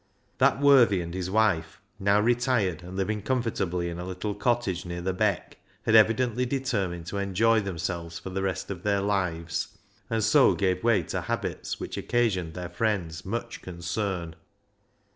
That 0.39 0.59
worthy 0.59 0.99
and 0.99 1.13
his 1.13 1.29
wife, 1.29 1.79
now 1.99 2.19
retired 2.19 2.81
and 2.81 2.97
living 2.97 3.21
comfortably 3.21 3.87
in 3.87 3.99
a 3.99 4.03
little 4.03 4.33
cottage 4.33 4.83
near 4.83 4.99
the" 4.99 5.13
Beck," 5.13 5.57
had 5.83 5.93
evidently 5.93 6.43
determined 6.43 7.05
to 7.05 7.19
enjoy 7.19 7.59
themselves 7.59 8.17
for 8.17 8.31
the 8.31 8.41
rest 8.41 8.71
of 8.71 8.81
their 8.81 9.01
lives, 9.01 9.77
and 10.09 10.23
so 10.23 10.55
gave 10.55 10.83
way 10.83 11.03
to 11.03 11.21
habits 11.21 11.79
which 11.79 11.97
occasioned 11.97 12.55
their 12.55 12.67
friends 12.69 13.23
much 13.25 13.61
concern. 13.61 14.33